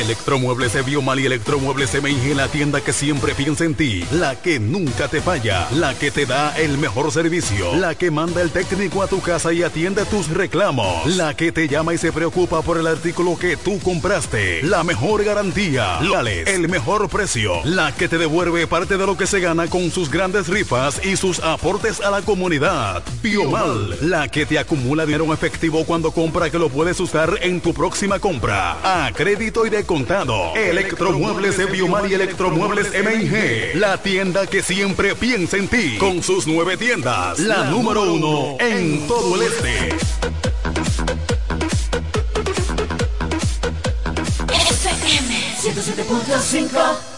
[0.00, 5.08] Electromuebles Biomal y Electromuebles MIG, la tienda que siempre piensa en ti, la que nunca
[5.08, 9.08] te falla, la que te da el mejor servicio, la que manda el técnico a
[9.08, 12.86] tu casa y atiende tus reclamos, la que te llama y se preocupa por el
[12.86, 18.66] artículo que tú compraste, la mejor garantía, Leales, el mejor precio, la que te devuelve
[18.66, 22.22] parte de lo que se gana con sus grandes rifas y sus aportes a la
[22.22, 23.02] comunidad.
[23.22, 27.74] Biomal, la que te acumula dinero efectivo cuando compra que lo puedes usar en tu
[27.74, 28.76] próxima compra.
[29.06, 30.54] A crédito y de contado.
[30.54, 33.74] Electromuebles de Biomal y Electromuebles MIG.
[33.74, 35.96] La tienda que siempre piensa en ti.
[35.98, 37.40] Con sus nueve tiendas.
[37.40, 39.88] La número uno en todo el este.
[44.46, 47.17] FM 107.5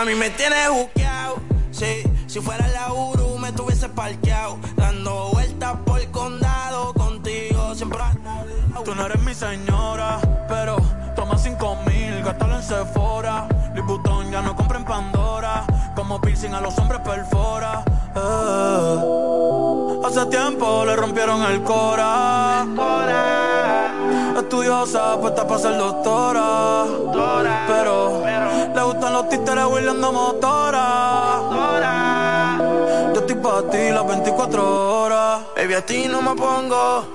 [0.02, 1.36] Mami, me tienes buqueado.
[1.70, 4.58] Sí, si fuera la Uru, me tuviese parqueado.
[4.76, 8.00] Dando vueltas por el condado contigo, siempre
[8.84, 10.20] Tú no eres mi señora,
[10.50, 10.78] pero
[11.16, 13.48] toma cinco mil, gástalo en Sephora.
[13.76, 15.66] Louis ya no compra en Pandora,
[15.96, 17.84] como piercing a los hombres perfora.
[18.16, 18.98] Eh.
[20.04, 22.66] Hace tiempo le rompieron el cora.
[24.42, 26.86] Estudiosa, puesta para ser doctora.
[27.68, 28.24] Pero
[28.76, 31.38] le gustan los títeres huirleando motora.
[33.14, 35.42] Yo estoy para ti las 24 horas.
[35.56, 37.06] Baby, a ti no me pongo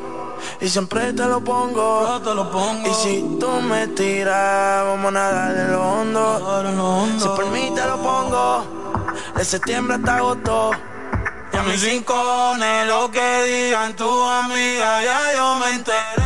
[0.61, 2.07] y siempre te lo pongo.
[2.07, 2.89] Yo te lo pongo.
[2.89, 7.19] Y si tú me tiras, vamos a nadar en lo hondo.
[7.19, 8.65] Si por mí te lo pongo,
[9.36, 10.70] de septiembre hasta agosto.
[11.53, 16.26] Y a mis rincones, lo que digan tu amiga, ya yo me enteré.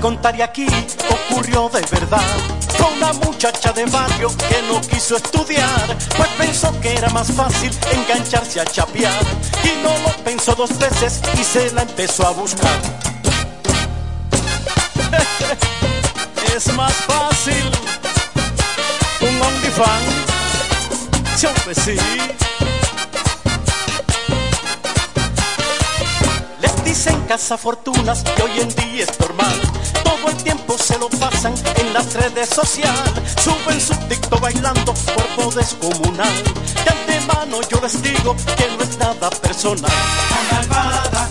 [0.00, 0.66] Contaré aquí
[1.30, 2.24] ocurrió de verdad.
[2.78, 7.70] Con una muchacha de barrio que no quiso estudiar, pues pensó que era más fácil
[7.92, 9.22] engancharse a chapear.
[9.62, 12.80] Y no lo pensó dos veces y se la empezó a buscar.
[16.56, 17.70] es más fácil
[19.20, 20.14] un OnlyFans.
[21.36, 21.96] Sí, hombre, sí.
[26.90, 29.54] Dicen cazafortunas que hoy en día es normal.
[30.02, 33.12] Todo el tiempo se lo pasan en las redes sociales.
[33.44, 36.34] Suben su TikTok bailando, cuerpo descomunal.
[36.84, 39.92] De antemano yo les digo que no es nada personal.
[40.32, 41.30] La malvada,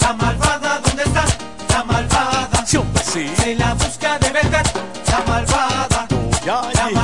[0.00, 1.24] la malvada, ¿dónde está?
[1.68, 2.66] La malvada.
[2.66, 3.30] Sí, hombre, sí.
[3.36, 4.66] Se la busca de verdad.
[5.06, 6.08] La malvada.
[6.44, 6.99] ya, La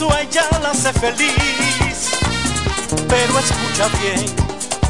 [0.00, 2.08] eso a ella la hace feliz.
[3.06, 4.24] Pero escucha bien,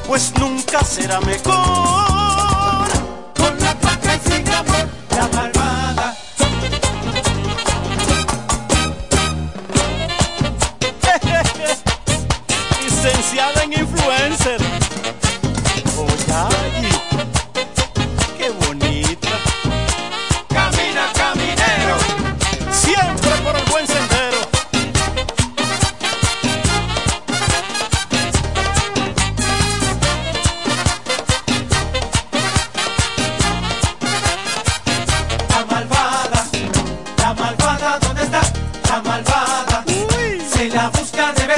[0.06, 2.86] pues nunca será mejor.
[3.36, 4.88] Con la paca y sin amor.
[5.16, 6.16] La malvada.
[12.84, 13.72] Licenciada en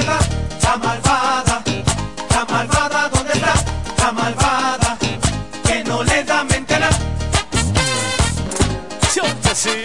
[0.05, 1.63] La malvada,
[2.31, 3.55] la malvada, ¿dónde está?
[3.99, 4.99] La malvada,
[5.65, 6.89] que no le da mentela.
[9.55, 9.85] Sí.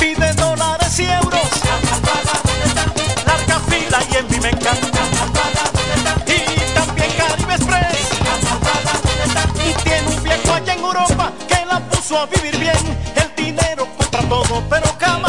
[0.00, 1.48] Piden dólares y euros.
[1.64, 2.84] La malvada, ¿dónde está?
[3.26, 4.88] Larga fila y en mi me encanta.
[4.88, 6.12] La malvada, ¿dónde está?
[6.32, 8.08] Y también Caribe Express.
[8.24, 9.42] La malvada, ¿dónde está?
[9.62, 12.98] Y tiene un viejo allá en Europa que la puso a vivir bien.
[13.14, 15.23] El dinero compra todo, pero cabrón.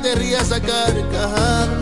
[0.00, 1.81] te rías a carcajadas.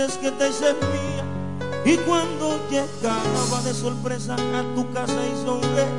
[0.00, 1.24] veces que te hice mía
[1.84, 5.89] y cuando llegaba de sorpresa a tu casa y sonreía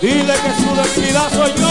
[0.00, 1.65] Dile que su debilidad soy yo.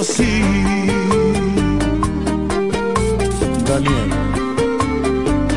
[0.00, 0.42] así.
[3.66, 4.10] Daniel.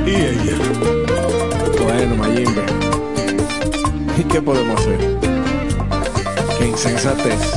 [0.06, 0.58] Y ella.
[1.82, 2.64] Bueno, Mayimbe.
[4.18, 5.18] ¿Y qué podemos hacer?
[6.60, 7.53] Qué insensatez.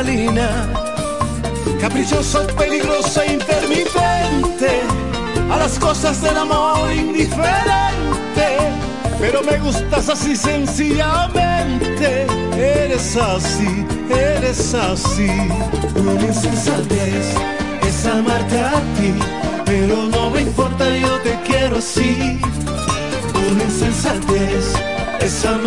[0.00, 0.48] Adrenalina.
[1.80, 4.82] Caprichoso, peligroso e intermitente,
[5.50, 8.48] a las cosas del amor indiferente.
[9.18, 15.30] Pero me gustas así sencillamente, eres así, eres así.
[15.96, 17.34] Una insensatez
[17.86, 19.14] es amarte a ti,
[19.66, 22.40] pero no me importa, yo te quiero así.
[23.50, 24.72] Una insensatez
[25.20, 25.59] es amarte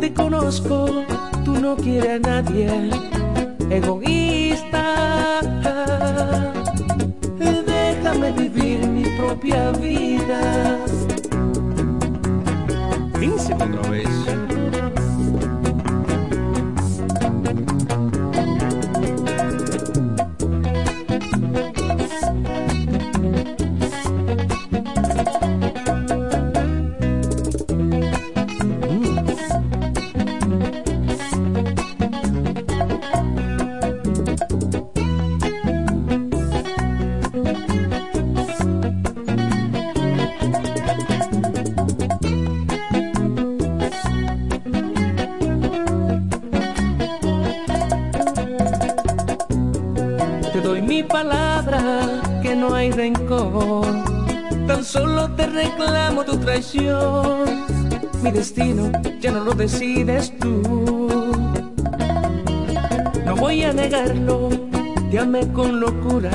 [0.00, 1.04] Te conozco,
[1.44, 3.11] tú no quieres a nadie.
[59.20, 60.62] Ya no lo decides tú.
[63.24, 64.50] No voy a negarlo,
[65.10, 66.30] te amé con locura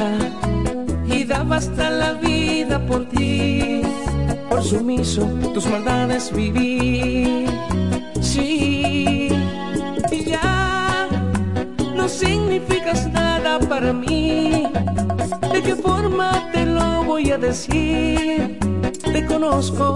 [1.06, 3.82] y daba hasta la vida por ti.
[4.50, 7.46] Por sumiso, tus maldades viví.
[8.20, 9.30] Sí,
[10.12, 11.08] y ya
[11.96, 14.68] no significas nada para mí.
[15.54, 18.60] ¿De qué forma te lo voy a decir?
[19.14, 19.96] Te conozco,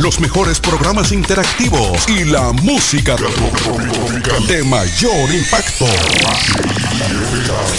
[0.00, 3.16] Los mejores programas interactivos y la música
[4.48, 5.84] de mayor impacto.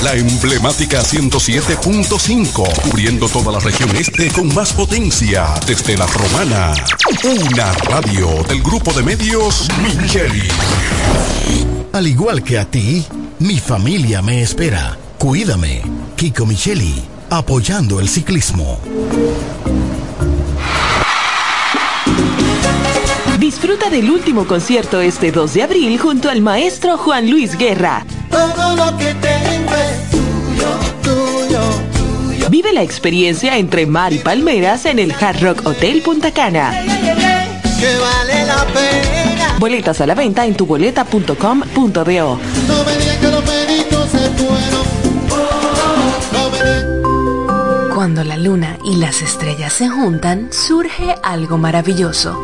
[0.03, 6.73] La emblemática 107.5, cubriendo toda la región este con más potencia desde la romana.
[7.23, 10.47] Una radio del grupo de medios Micheli.
[11.91, 13.03] Al igual que a ti,
[13.39, 14.95] mi familia me espera.
[15.17, 15.81] Cuídame.
[16.15, 18.79] Kiko Micheli, apoyando el ciclismo.
[23.61, 28.03] Disfruta del último concierto este 2 de abril junto al maestro Juan Luis Guerra.
[28.31, 30.09] Todo lo que tengo es
[31.03, 31.59] tuyo,
[32.33, 32.49] tuyo.
[32.49, 36.71] Vive la experiencia entre mar y palmeras en el Hard Rock Hotel Punta Cana.
[36.71, 39.55] Que vale la pena.
[39.59, 41.35] Boletas a la venta en tuboleta.com.do.
[41.37, 44.85] No me digas que los peritos se fueron.
[46.33, 52.43] No me digas- Cuando la luna y las estrellas se juntan, surge algo maravilloso.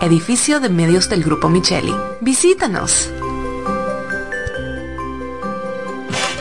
[0.00, 1.94] edificio de medios del Grupo Micheli.
[2.20, 3.10] Visítanos.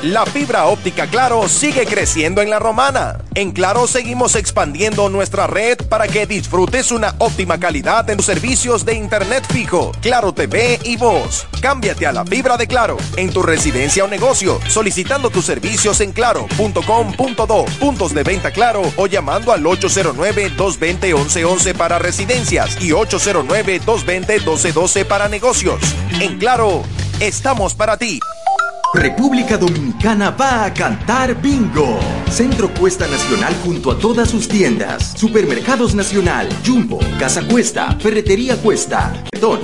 [0.03, 3.17] La fibra óptica Claro sigue creciendo en la romana.
[3.35, 8.85] En Claro seguimos expandiendo nuestra red para que disfrutes una óptima calidad en tus servicios
[8.85, 11.48] de internet fijo, Claro TV y voz.
[11.61, 16.11] Cámbiate a la fibra de Claro en tu residencia o negocio, solicitando tus servicios en
[16.11, 25.79] claro.com.do, puntos de venta Claro o llamando al 809-220-1111 para residencias y 809-220-1212 para negocios.
[26.19, 26.83] En Claro,
[27.19, 28.19] estamos para ti.
[28.93, 31.99] República Dominicana va a cantar bingo.
[32.31, 35.13] Centro Cuesta Nacional junto a todas sus tiendas.
[35.15, 39.57] Supermercados Nacional, Jumbo, Casa Cuesta, Ferretería Cuesta, Don,